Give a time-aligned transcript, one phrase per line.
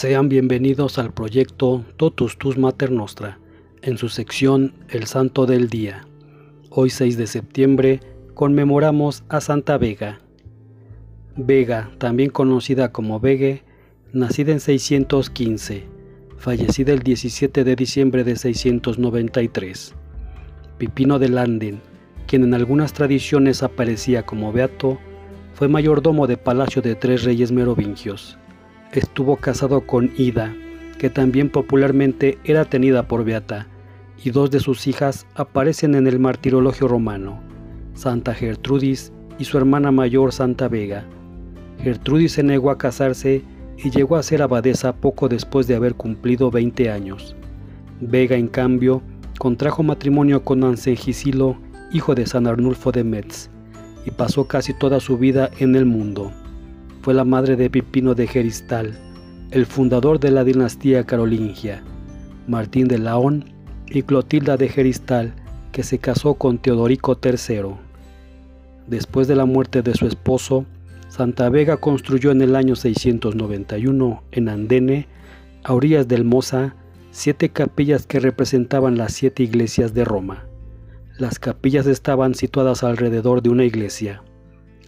[0.00, 3.38] Sean bienvenidos al proyecto Totus Tus Mater Nostra,
[3.82, 6.06] en su sección El Santo del Día.
[6.70, 8.00] Hoy 6 de septiembre
[8.32, 10.20] conmemoramos a Santa Vega.
[11.36, 13.62] Vega, también conocida como Vegue,
[14.14, 15.84] nacida en 615,
[16.38, 19.94] fallecida el 17 de diciembre de 693.
[20.78, 21.82] Pipino de Landen,
[22.26, 24.98] quien en algunas tradiciones aparecía como beato,
[25.52, 28.38] fue mayordomo de palacio de tres reyes merovingios.
[28.92, 30.52] Estuvo casado con Ida,
[30.98, 33.68] que también popularmente era tenida por beata,
[34.24, 37.40] y dos de sus hijas aparecen en el martirologio romano,
[37.94, 41.04] Santa Gertrudis y su hermana mayor Santa Vega.
[41.78, 43.44] Gertrudis se negó a casarse
[43.78, 47.36] y llegó a ser abadesa poco después de haber cumplido 20 años.
[48.00, 49.02] Vega, en cambio,
[49.38, 51.56] contrajo matrimonio con Ansegisilo,
[51.92, 53.50] hijo de San Arnulfo de Metz,
[54.04, 56.32] y pasó casi toda su vida en el mundo.
[57.02, 58.92] Fue la madre de Pipino de Geristal,
[59.50, 61.82] el fundador de la dinastía carolingia,
[62.46, 63.46] Martín de Laón
[63.86, 65.32] y Clotilda de Geristal,
[65.72, 67.74] que se casó con Teodorico III.
[68.86, 70.66] Después de la muerte de su esposo,
[71.08, 75.08] Santa Vega construyó en el año 691 en Andene,
[75.64, 76.76] a orillas del Mosa,
[77.12, 80.44] siete capillas que representaban las siete iglesias de Roma.
[81.18, 84.22] Las capillas estaban situadas alrededor de una iglesia.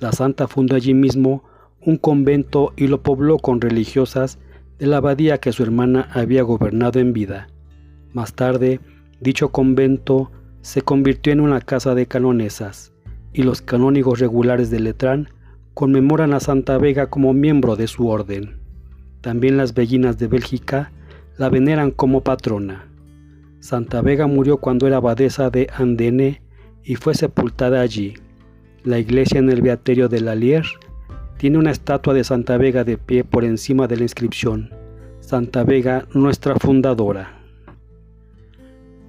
[0.00, 1.44] La santa fundó allí mismo
[1.84, 4.38] un convento y lo pobló con religiosas
[4.78, 7.48] de la abadía que su hermana había gobernado en vida.
[8.12, 8.80] Más tarde,
[9.20, 10.30] dicho convento
[10.62, 12.92] se convirtió en una casa de canonesas,
[13.32, 15.28] y los canónigos regulares de Letrán
[15.74, 18.58] conmemoran a Santa Vega como miembro de su orden.
[19.20, 20.92] También las bellinas de Bélgica
[21.38, 22.86] la veneran como patrona.
[23.60, 26.42] Santa Vega murió cuando era abadesa de Andene
[26.82, 28.14] y fue sepultada allí.
[28.84, 30.64] La iglesia en el Beaterio de Lalier
[31.40, 34.74] tiene una estatua de Santa Vega de pie por encima de la inscripción,
[35.20, 37.40] Santa Vega, nuestra fundadora.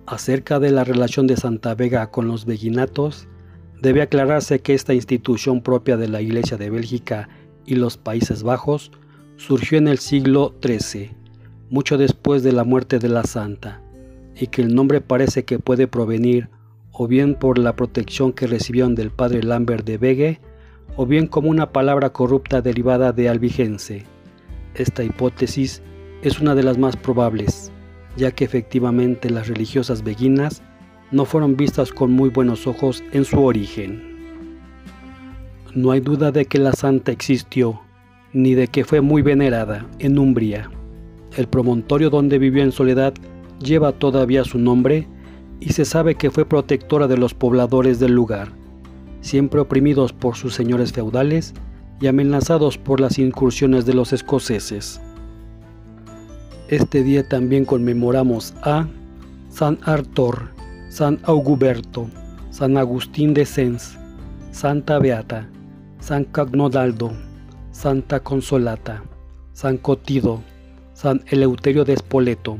[0.06, 3.28] Acerca de la relación de Santa Vega con los veguinatos,
[3.82, 7.28] debe aclararse que esta institución propia de la Iglesia de Bélgica
[7.66, 8.94] y los Países Bajos
[9.36, 11.12] surgió en el siglo XIII,
[11.70, 13.82] mucho después de la muerte de la santa
[14.40, 16.48] y que el nombre parece que puede provenir
[16.94, 20.40] o bien por la protección que recibieron del padre Lambert de Bege,
[21.02, 24.06] o bien como una palabra corrupta derivada de albigense.
[24.76, 25.82] Esta hipótesis
[26.22, 27.72] es una de las más probables,
[28.18, 30.62] ya que efectivamente las religiosas beguinas
[31.10, 34.60] no fueron vistas con muy buenos ojos en su origen.
[35.74, 37.82] No hay duda de que la santa existió,
[38.32, 40.70] ni de que fue muy venerada en Umbria.
[41.36, 43.16] El promontorio donde vivió en soledad
[43.60, 45.08] lleva todavía su nombre
[45.60, 48.61] y se sabe que fue protectora de los pobladores del lugar,
[49.22, 51.54] siempre oprimidos por sus señores feudales
[52.00, 55.00] y amenazados por las incursiones de los escoceses.
[56.68, 58.88] Este día también conmemoramos a
[59.50, 60.50] San Artor,
[60.90, 62.10] San Auguberto,
[62.50, 63.98] San Agustín de Sens,
[64.52, 65.48] Santa Beata,
[66.00, 67.12] San Cagnodaldo,
[67.72, 69.04] Santa Consolata,
[69.54, 70.42] San Cotido,
[70.94, 72.58] San Eleuterio de Espoleto,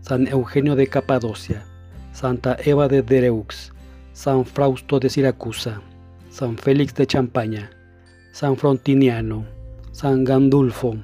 [0.00, 1.64] San Eugenio de Capadocia,
[2.12, 3.72] Santa Eva de Dereux,
[4.12, 5.80] San Frausto de Siracusa,
[6.34, 7.70] San Félix de Champaña,
[8.32, 9.46] San Frontiniano,
[9.92, 10.96] San Gandulfo,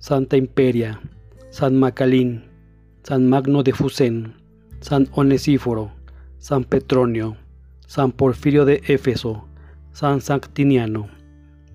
[0.00, 1.00] Santa Imperia,
[1.50, 2.42] San Macalín,
[3.04, 4.34] San Magno de Fusén,
[4.80, 5.92] San Onesíforo,
[6.38, 7.36] San Petronio,
[7.86, 9.46] San Porfirio de Éfeso,
[9.92, 11.10] San Sanctiniano,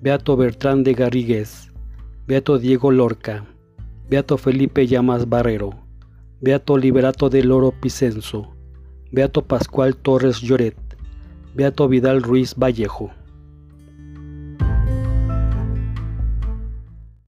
[0.02, 1.72] Beato Bertrán de Garrigues,
[2.28, 3.46] Beato Diego Lorca,
[4.10, 5.70] Beato Felipe Llamas Barrero,
[6.42, 8.54] Beato Liberato del Loro Picenso,
[9.14, 10.76] Beato Pascual Torres Lloret,
[11.54, 13.21] Beato Vidal Ruiz Vallejo.